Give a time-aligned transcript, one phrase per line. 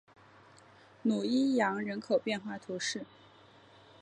[1.03, 3.05] 努伊扬人口变化图示